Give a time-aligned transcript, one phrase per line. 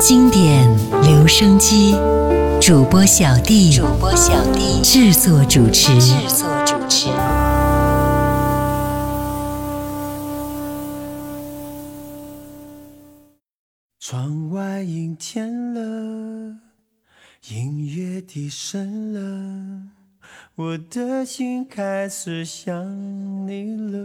[0.00, 0.70] 经典
[1.02, 1.96] 留声机，
[2.60, 7.08] 主播小弟，主播小弟制作主持，制作主持。
[13.98, 15.80] 窗外阴天了，
[17.50, 19.82] 音乐低声了，
[20.54, 22.86] 我的心开始想
[23.48, 23.98] 你了。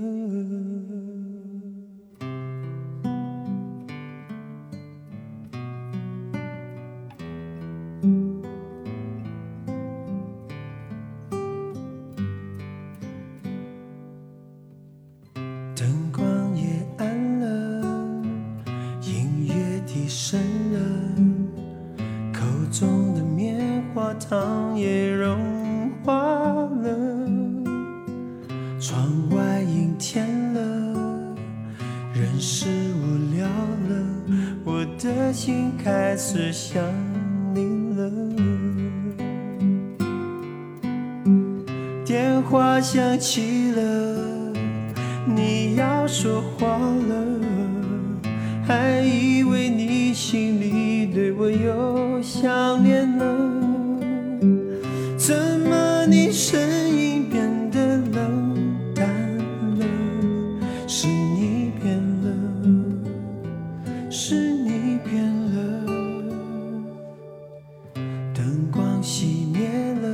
[69.04, 70.08] 熄灭了，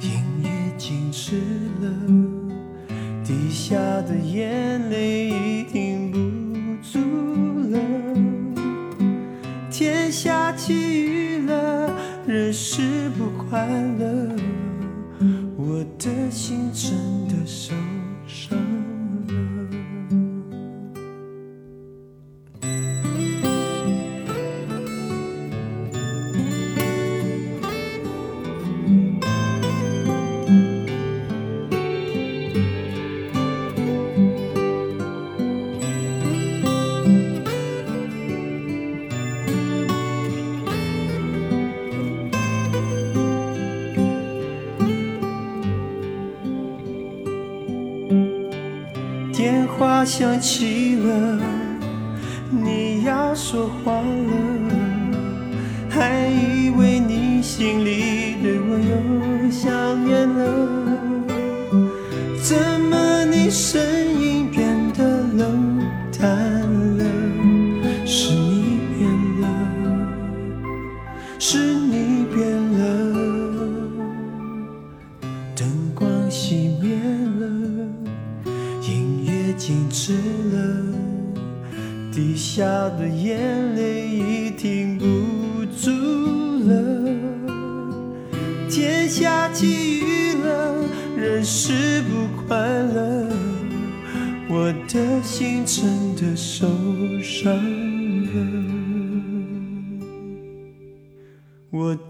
[0.00, 0.10] 音
[0.44, 1.40] 乐静止
[1.80, 1.90] 了，
[3.24, 5.21] 滴下的眼泪
[59.72, 60.44] 想念了，
[62.42, 62.54] 怎
[62.90, 63.80] 么你声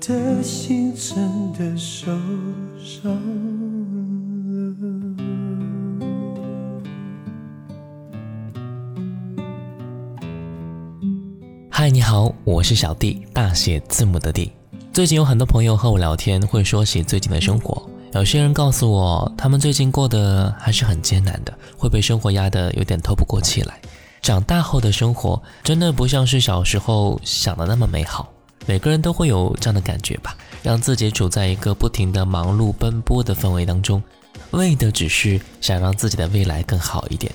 [0.05, 2.11] 的心真的受
[2.77, 3.17] 伤。
[11.71, 14.51] 嗨，你好，我是小弟，大写字母的弟。
[14.93, 17.89] 最近有很多朋友和我聊天，会说起最近的生活。
[18.15, 23.81] 有些人告诉我，他们最近过得还是很艰难的，会被生活压得有点透不过气来。
[24.21, 28.29] 长大后的生活真的不像是小时候想的那么美好。
[28.67, 34.03] 每个人都会有这样的感觉吧，让自己处在一个不停的忙碌奔波的氛围当中，
[34.53, 37.33] 为的只是想让自己的未来更好一点。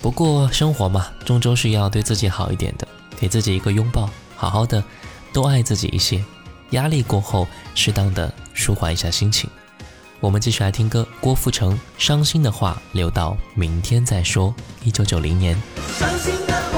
[0.00, 2.86] 不过生活嘛，终究是要对自己好一点的。
[3.18, 4.82] 给自己一个拥抱，好好的，
[5.30, 6.24] 多爱自己一些。
[6.70, 9.50] 压力过后，适当的舒缓一下心情。
[10.20, 14.54] 我们继续来听歌，郭富城《伤心的话留到明天再说》，
[14.86, 15.54] 一九九零年。
[15.98, 16.69] 伤心的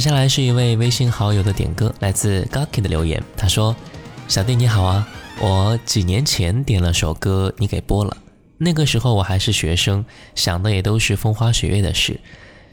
[0.00, 3.22] 接下来是一位微信好友的点歌，来自 Gaki 的留言。
[3.36, 3.76] 他说
[4.28, 5.06] ：“小弟你好啊，
[5.38, 8.16] 我几年前点了首歌，你给播了。
[8.56, 10.02] 那个时候我还是学生，
[10.34, 12.18] 想的也都是风花雪月的事。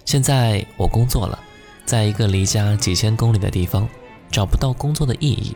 [0.05, 1.37] 现在我工作了，
[1.83, 3.89] 在一个离家几千公里的地方，
[4.31, 5.53] 找不到工作的意义，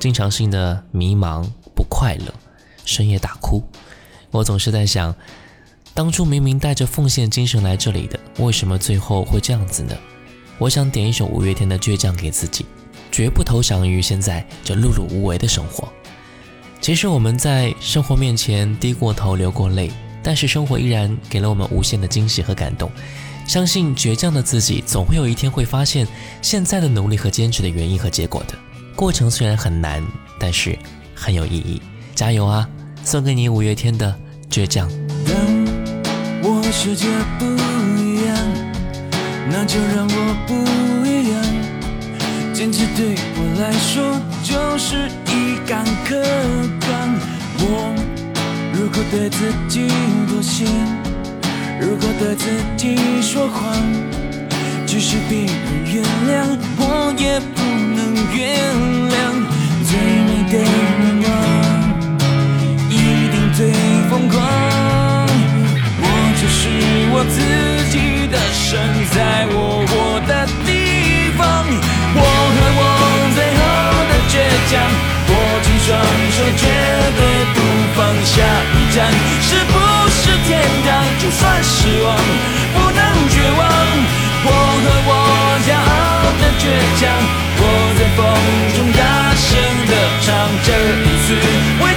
[0.00, 2.34] 经常性的迷茫不快乐，
[2.84, 3.62] 深夜大哭。
[4.32, 5.14] 我总是在想，
[5.94, 9.96] 当初明明带着奉献精神来这里的，为什么最后会这样子呢？
[10.62, 12.64] 我想点一首五月天的《倔强》给自己，
[13.10, 15.92] 绝不投降于现在这碌碌无为的生活。
[16.80, 19.90] 其实我们在生活面前低过头、流过泪，
[20.22, 22.88] 但是生活依然给了我们无限的惊喜和感动。
[23.44, 26.06] 相信倔强的自己，总会有一天会发现
[26.40, 28.54] 现在的努力和坚持的原因和结果的。
[28.94, 30.00] 过程虽然很难，
[30.38, 30.78] 但是
[31.12, 31.82] 很有意义。
[32.14, 32.68] 加油啊！
[33.02, 34.16] 送给你五月天的
[34.54, 34.88] 《倔强》。
[35.26, 35.34] 当
[36.44, 37.08] 我世界
[37.40, 37.46] 不，
[39.52, 40.54] 那就让我不
[41.06, 41.38] 一样。
[42.54, 46.16] 坚持对我来说就是一杆刻
[46.80, 46.90] 板。
[47.58, 47.94] 我
[48.72, 49.86] 如果对自己
[50.26, 50.64] 妥协，
[51.78, 53.76] 如果对自己说谎，
[54.86, 55.48] 即使别人
[55.84, 57.60] 原谅，我也不
[57.94, 58.00] 能
[58.34, 58.40] 原
[59.12, 59.14] 谅。
[59.84, 59.90] 最
[60.26, 61.30] 美的愿望。
[62.88, 62.92] 一
[63.30, 63.70] 定最
[64.08, 64.71] 疯狂。
[66.72, 67.38] 是我自
[67.90, 68.80] 己的神
[69.12, 71.66] 在我活的地方
[72.16, 72.82] 我和我
[73.36, 73.62] 最后
[74.08, 74.72] 的倔强
[75.28, 75.92] 握紧双
[76.32, 76.64] 手绝
[77.18, 77.20] 对
[77.52, 77.60] 不
[77.94, 78.40] 放下
[78.72, 79.12] 一站
[79.42, 79.74] 是不
[80.08, 82.16] 是天堂就算失望
[82.74, 84.22] 不能绝望。
[84.44, 85.12] 我和我
[85.66, 86.64] 骄傲的倔
[86.98, 87.02] 强
[87.58, 87.62] 我
[87.96, 88.20] 在风
[88.74, 89.00] 中大
[89.36, 89.48] 声
[89.86, 90.26] 的唱
[90.64, 90.68] 这
[91.04, 91.26] 一次。
[91.84, 91.91] 为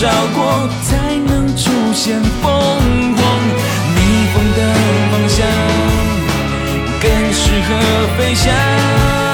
[0.00, 3.20] 烧过才能出现凤凰，
[3.96, 4.00] 逆
[4.32, 4.60] 风的
[5.10, 5.44] 方向。
[7.00, 9.27] 更适合飞翔。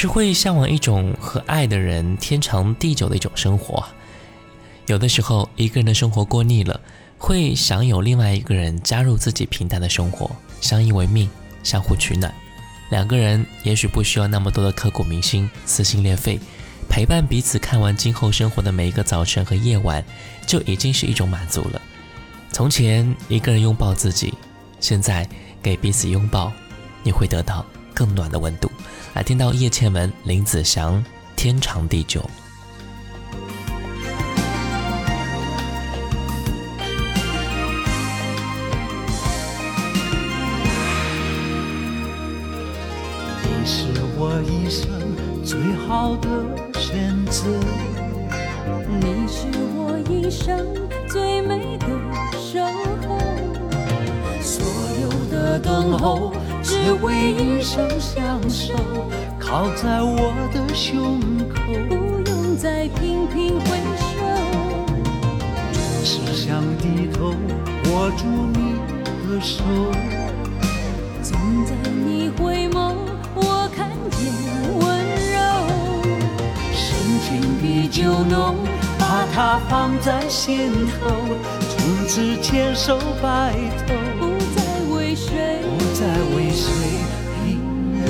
[0.00, 3.84] 是会向往一种和爱的人天长地久的一种生活。
[4.86, 6.80] 有的时候，一个人的生活过腻了，
[7.18, 11.28] 会想有另外一个人加入自己平淡的生活，相依为命，
[11.62, 12.34] 相互取暖。
[12.88, 16.40] 两个人也许不需要那么多的刻骨铭心、撕心裂肺，
[16.88, 20.02] 陪伴彼此看完今后生活的每一个早晨和夜晚，
[20.46, 21.82] 就已经是一种满足了。
[22.50, 24.32] 从前一个人拥抱自己，
[24.80, 25.28] 现在
[25.62, 26.50] 给彼此拥抱，
[27.02, 28.72] 你会得到更暖的温度。
[29.12, 30.94] 来听到叶倩文、林子祥
[31.34, 32.20] 《天长地久》。
[43.42, 43.86] 你是
[44.16, 44.88] 我一生
[45.44, 46.28] 最好的
[46.80, 47.46] 选择。
[49.00, 50.64] 你是我一生
[51.08, 51.86] 最美的
[52.38, 52.64] 守
[53.08, 53.18] 候，
[54.40, 54.64] 所
[55.02, 56.29] 有的等候，
[56.82, 58.72] 只为一生相守，
[59.38, 61.20] 靠在我的胸
[61.50, 61.60] 口。
[61.88, 63.66] 不用再频频回
[63.98, 64.02] 首。
[66.02, 67.34] 只想低头
[67.90, 68.76] 握住你
[69.28, 69.62] 的手，
[71.22, 72.94] 总在你回眸，
[73.34, 74.32] 我看见
[74.80, 74.80] 温
[75.34, 75.36] 柔。
[76.72, 76.80] 深
[77.20, 77.28] 情
[77.60, 78.56] 比酒浓，
[78.98, 81.10] 把它放在心头，
[81.68, 83.54] 从此牵手白
[83.86, 83.94] 头，
[86.00, 86.64] 在为谁
[87.44, 87.60] 停
[87.92, 88.08] 留。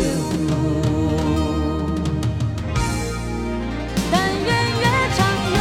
[4.12, 4.14] 但
[4.46, 4.84] 愿越
[5.16, 5.18] 长
[5.50, 5.58] 远，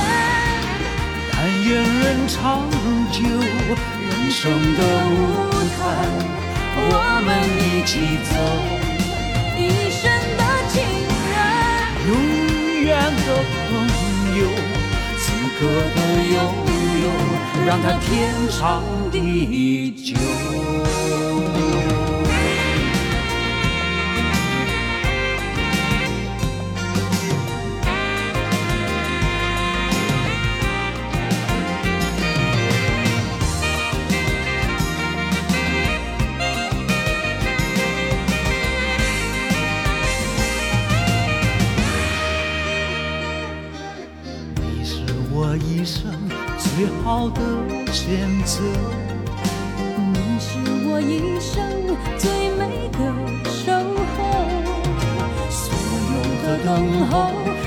[1.31, 2.38] 但愿人长
[3.12, 4.38] 久，人生
[4.77, 5.12] 的舞
[5.74, 5.81] 台，
[6.77, 6.86] 我
[7.25, 7.91] 们一起
[8.29, 8.31] 走。
[9.57, 9.59] 一
[9.89, 10.00] 生
[10.38, 10.75] 的情
[11.33, 11.36] 人，
[12.09, 12.12] 永
[12.83, 12.88] 远
[13.25, 13.27] 的
[13.65, 13.67] 朋
[14.38, 14.39] 友，
[15.17, 15.21] 此
[15.57, 15.59] 刻
[15.95, 15.98] 的
[16.31, 16.38] 拥
[17.01, 17.05] 有，
[17.65, 18.07] 让它天
[18.51, 18.62] 长
[19.12, 19.17] 地
[19.89, 20.13] 久。
[47.20, 47.42] 好的
[47.92, 48.08] 选
[48.46, 48.64] 择。
[50.14, 50.58] 你是
[50.88, 51.62] 我一生
[52.18, 53.00] 最美的
[53.52, 53.74] 守
[54.16, 54.18] 候，
[55.50, 55.60] 所
[56.14, 56.68] 有的等
[57.10, 57.12] 候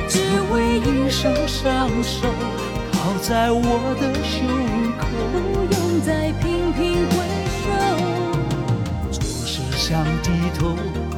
[0.08, 0.14] 只
[0.54, 2.26] 为一声双手
[2.94, 4.40] 靠在我的胸
[4.96, 5.04] 口，
[5.34, 5.36] 不
[5.74, 7.14] 用再频频回
[7.60, 7.62] 首。
[9.10, 10.60] 总是想低头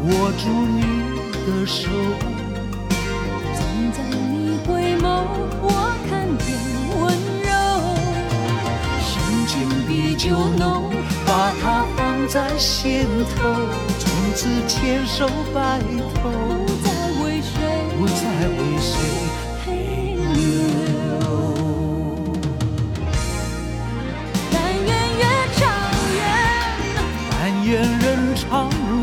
[0.08, 0.42] 握住
[0.74, 0.82] 你
[1.46, 2.33] 的手。
[10.24, 10.90] 就浓，
[11.26, 13.42] 把它放在心头，
[13.98, 15.78] 从此牵手白
[16.14, 16.30] 头，
[16.64, 16.88] 不再
[17.22, 17.52] 为谁
[17.98, 18.14] 不再
[18.48, 18.96] 为谁
[19.60, 19.66] 陪
[20.32, 20.40] 留。
[24.50, 24.88] 但愿
[25.18, 25.60] 越长
[26.16, 26.16] 远，
[27.30, 28.42] 但愿人长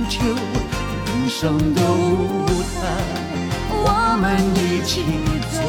[0.10, 0.18] 久，
[1.06, 1.40] 人生
[1.75, 2.82] 的舞台
[3.70, 3.86] 我
[4.20, 4.25] 们
[4.56, 4.92] 一起
[5.51, 5.62] 走，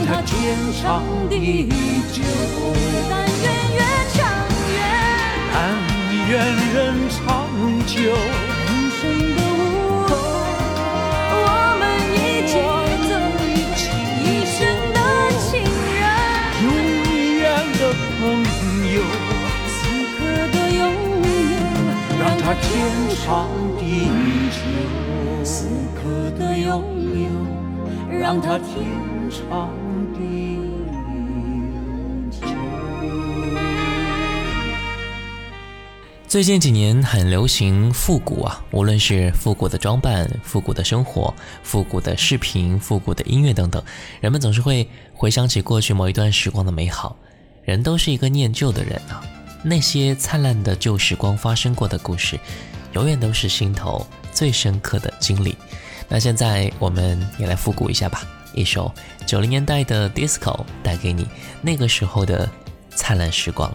[0.00, 0.32] 有，让它天
[0.80, 1.68] 长地
[2.12, 2.22] 久。
[3.10, 3.44] 但愿
[3.76, 3.80] 越
[4.14, 4.18] 长
[4.72, 4.80] 远，
[5.52, 5.56] 但
[6.28, 6.32] 愿
[6.74, 6.76] 人
[7.10, 7.18] 长
[7.86, 7.94] 久，
[8.66, 9.00] 人生
[9.36, 10.10] 的舞台
[11.32, 11.44] 我
[11.78, 11.82] 们
[12.14, 12.16] 一
[12.48, 12.52] 起
[13.08, 13.12] 走，
[14.24, 14.58] 一生
[14.94, 14.98] 的
[15.38, 15.50] 情
[16.00, 16.02] 人，
[16.64, 16.66] 永
[17.38, 17.40] 远
[17.78, 17.80] 的
[18.18, 18.20] 朋
[18.94, 18.96] 友，
[19.68, 19.78] 此
[20.16, 20.18] 刻
[20.52, 20.80] 的拥
[21.50, 21.52] 有，
[22.18, 22.64] 让它天
[23.24, 23.28] 长
[23.78, 23.82] 地
[24.50, 24.56] 久。
[25.44, 25.48] 此
[25.94, 25.98] 刻
[26.38, 26.70] 的拥
[27.14, 27.28] 有，
[28.18, 28.68] 让它天
[29.30, 29.70] 长
[36.30, 43.82] 最近几年很流行复古啊，无论是复古的装扮、复古的生活、复古的视频、复古的音乐等等，
[44.20, 47.16] 人们总是会回想起过去某一段时光的美好。
[47.64, 49.20] 人都是一个念旧的人啊，
[49.64, 52.38] 那些灿烂的旧时光发生过的故事，
[52.92, 55.56] 永远都是心头最深刻的经历。
[56.08, 58.22] 那现在我们也来复古一下吧，
[58.54, 58.94] 一首
[59.26, 61.26] 九零年代的 disco 带给你
[61.60, 62.48] 那个时候的
[62.90, 63.74] 灿烂时光。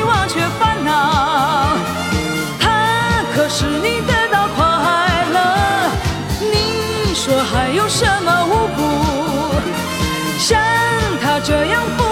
[0.00, 1.76] 你忘却烦恼，
[2.58, 4.64] 它可使你得到快
[5.30, 5.38] 乐。
[6.40, 8.80] 你说还有什么舞步
[10.38, 10.58] 像
[11.22, 12.09] 他这样不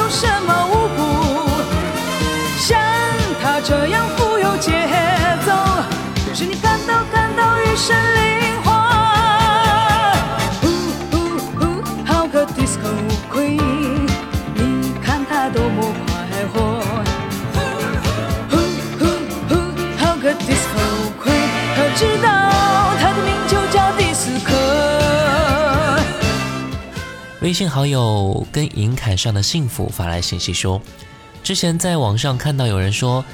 [0.00, 1.00] 有什么舞步
[2.56, 2.80] 像
[3.42, 4.88] 他这样富有节
[5.44, 5.52] 奏，
[6.34, 8.39] 是你感到感到一身灵
[27.50, 30.80] 微信好友跟银坎上的幸福发来信息说，
[31.42, 33.24] 之前在网上看到有人说，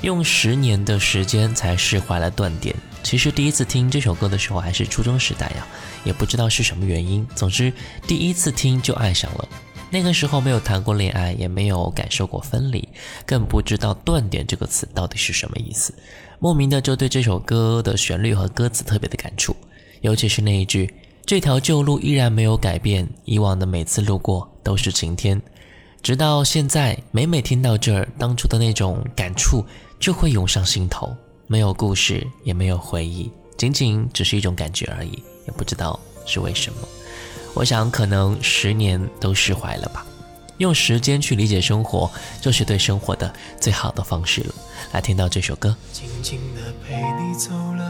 [0.00, 2.74] 用十年的时间才释怀了断点。
[3.04, 5.64] 其实第一次听这首歌的时候还是初中时代呀，
[6.02, 7.24] 也不知道是什么原因。
[7.36, 7.72] 总之
[8.08, 9.48] 第一次听就爱上了。
[9.88, 12.88] 那个时候没有谈过恋爱，也没有感受过分离，
[13.24, 15.94] 更不知道“断点”这个词到底是什么意思。
[16.40, 19.54] 莫名的就对这首歌的旋律和歌词特别的感触，
[20.00, 20.92] 尤其是那一句
[21.30, 25.40] “这条旧路依然没有改变，以往的每次路过都是晴天”。
[26.02, 29.64] 直到现在，每每听到这儿，当初的那种感触
[30.00, 31.16] 就会涌上心头。
[31.46, 36.78] 没有故事，也没有回忆，仅仅只是一种感觉而已，也不知道是为什么。
[37.54, 40.04] 我想，可能十年都释怀了吧。
[40.58, 44.54] 用时间去理解生活，就是对生活的最好的方式了。
[44.90, 45.76] 来，听到这首歌。
[45.92, 47.89] 静静地陪你走了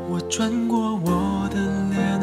[0.11, 1.55] 我转过我的
[1.89, 2.19] 脸，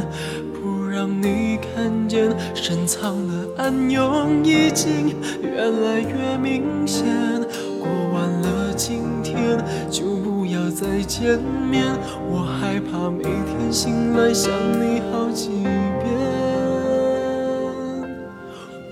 [0.52, 7.06] 不让你看见，深藏的暗涌已经越来越明显。
[7.80, 9.56] 过完了今天，
[9.90, 11.38] 就不要再见
[11.70, 11.86] 面。
[12.30, 16.12] 我害怕每天醒来想你好几遍。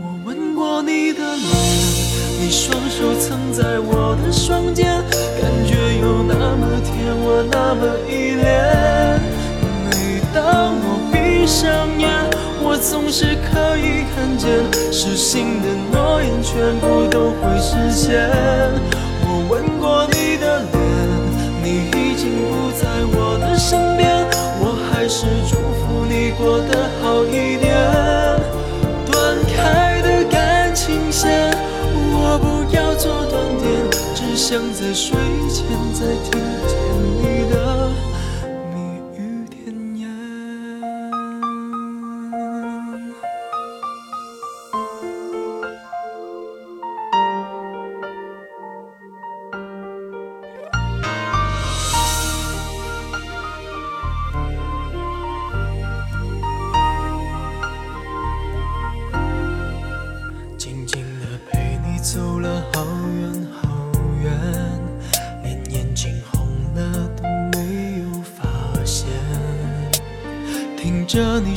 [0.01, 1.47] 我吻过你的脸，
[2.41, 4.87] 你双手曾在我的双肩，
[5.39, 8.76] 感觉有那么甜，我那么依恋。
[12.89, 14.49] 总是可以看见，
[14.93, 18.31] 失信的诺言全部都会实现。
[19.23, 20.75] 我吻过你的脸，
[21.65, 24.25] 你已经不在我的身边，
[24.61, 27.75] 我还是祝福你过得好一点。
[29.11, 31.51] 断开的感情线，
[31.93, 33.67] 我不要做断点，
[34.15, 35.17] 只想在睡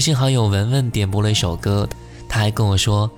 [0.00, 1.86] 微信好友文文点播了一首歌，
[2.26, 3.10] 他还跟我说，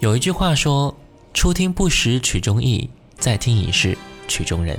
[0.00, 0.92] 有一句话说
[1.32, 4.76] ：“初听不识曲中意，再听已是曲中人。”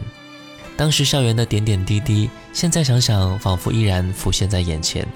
[0.75, 5.07] 当时校园的点点滴滴，现在想想，仿佛依然浮现在眼前。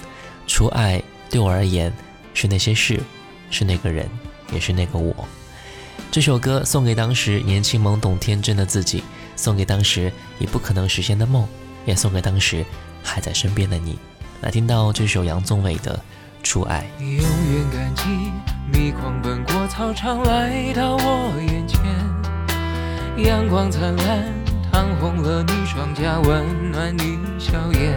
[0.48, 1.92] 除爱对我而言，
[2.34, 3.02] 是那些事，
[3.52, 4.10] 是那个人，
[4.54, 5.14] 也是那个我。
[6.10, 9.04] 这首歌送给当时年轻懵懂天真的自己，
[9.36, 11.46] 送给当时已不可能实现的梦，
[11.86, 12.66] 也送给当时
[13.04, 14.00] 还在身边的你。
[14.40, 15.96] 来听到这首杨宗纬的
[16.44, 16.86] 《初爱》。
[17.04, 18.32] 永远感激
[18.72, 21.80] 你狂奔过操场来到我眼前，
[23.18, 24.24] 阳光灿烂，
[24.72, 27.96] 烫红了你双颊，温暖你笑颜。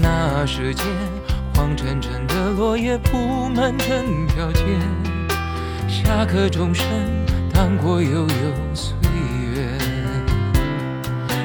[0.00, 0.86] 那时间，
[1.54, 4.62] 黄澄澄的落叶铺满整条街，
[5.88, 6.86] 下课钟声
[7.52, 8.28] 荡过悠悠
[8.72, 8.96] 岁
[9.54, 9.68] 月。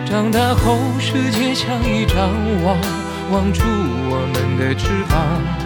[0.06, 2.30] 长大后，世界像一张
[2.64, 2.78] 网，
[3.32, 5.65] 网住我们的翅膀。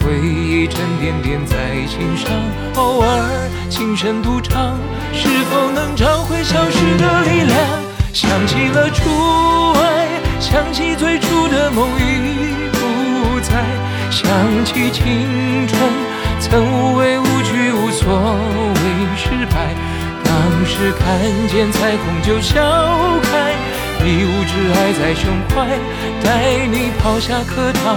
[0.00, 1.56] 回忆沉甸甸在
[1.86, 2.30] 心上，
[2.74, 4.78] 偶尔轻声独唱，
[5.12, 7.58] 是否能找回消失的力量？
[8.12, 9.02] 想起了初
[9.80, 10.08] 爱，
[10.40, 13.64] 想起最初的梦已不在，
[14.10, 14.26] 想
[14.64, 15.80] 起青春
[16.40, 18.80] 曾无畏无惧，无所谓
[19.16, 19.74] 失败。
[20.24, 21.04] 当时看
[21.48, 22.60] 见彩虹就笑
[23.22, 23.52] 开，
[24.04, 25.78] 一无挚爱在胸怀，
[26.24, 27.96] 带你跑下课堂，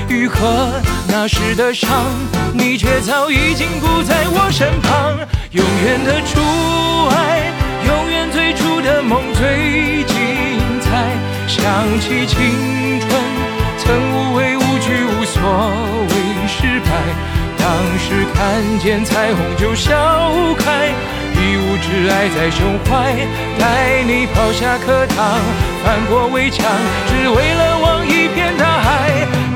[0.21, 0.69] 愈合
[1.07, 1.89] 那时的伤，
[2.53, 5.17] 你却早已经不在我身旁。
[5.49, 6.39] 永远的初
[7.09, 7.49] 爱，
[7.87, 10.19] 永远最初的梦最精
[10.79, 11.09] 彩。
[11.47, 11.65] 想
[11.99, 12.37] 起青
[13.01, 13.09] 春，
[13.79, 15.41] 曾无畏无惧，无所
[16.05, 16.13] 谓
[16.45, 16.91] 失败。
[17.57, 17.65] 当
[17.97, 19.89] 时看见彩虹就笑
[20.59, 20.93] 开，
[21.33, 23.09] 一无挚爱在胸怀，
[23.57, 25.41] 带你跑下课堂，
[25.83, 26.63] 翻过围墙，
[27.09, 28.80] 只为了望一片大海。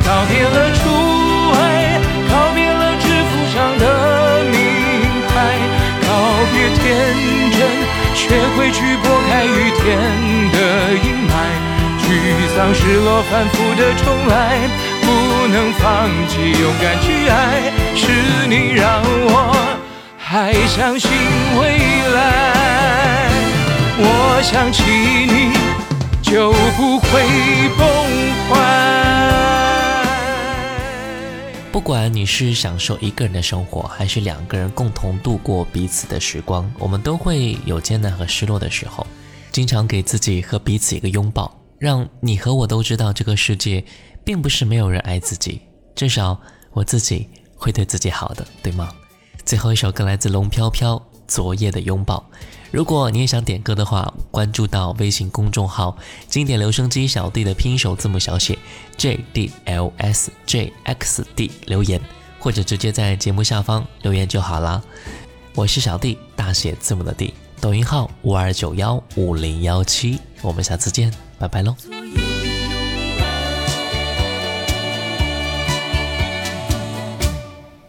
[0.06, 0.80] 告别了初
[1.58, 3.84] 爱，告别了制服上的
[4.52, 4.54] 名
[5.28, 5.34] 牌，
[6.06, 6.08] 告
[6.54, 6.84] 别天
[7.52, 7.60] 真，
[8.13, 8.22] 学
[8.56, 9.84] 会去拨开雨天
[10.54, 10.58] 的
[10.94, 11.34] 阴霾。
[12.06, 12.06] 沮
[12.56, 14.34] 丧、失落、反复的重来，
[15.02, 15.06] 不
[15.48, 19.34] 能放弃，勇敢去爱，是你让我
[20.20, 21.10] 还相信
[21.60, 21.62] 未
[22.13, 22.18] 来。
[23.98, 25.52] 我想起你，
[26.22, 27.10] 就不会
[27.76, 27.88] 崩
[28.50, 28.56] 坏。
[31.76, 39.06] 不管你是享受一个人的生活，还是两个人共同度过彼此的时光，我们都会有艰难和失落的时候。
[39.52, 43.84] 经常给自己和彼此一个拥抱，让你和我都知道，这个世界
[44.24, 45.60] 并不是没有人爱自己，
[45.94, 46.40] 至少
[46.72, 48.90] 我自己会对自己好的，对吗？
[49.44, 50.96] 最后一首歌来自龙飘飘，
[51.28, 52.26] 《昨夜的拥抱》。
[52.72, 58.58] 如果你也想点歌的话，关注到微信公众号“经典留声机小弟”的拼音首字母小写
[58.98, 62.02] J D L S J X D 留言，
[62.40, 64.82] 或者直接在节目下方留言就好啦。
[65.54, 67.34] 我是小弟，大写字母的弟。
[67.62, 71.76] 抖音号五二九幺五零幺七，我们下次见，拜拜喽。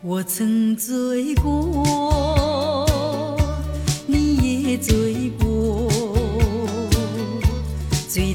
[0.02, 2.35] 我曾醉过，
[4.76, 5.88] 醉过，
[8.08, 8.34] 醉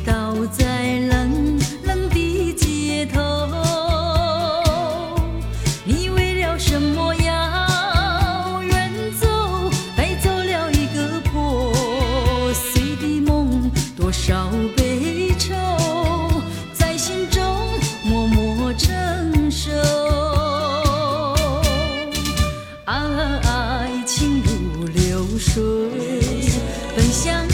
[27.12, 27.51] 想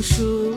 [0.00, 0.49] 爱情如流水，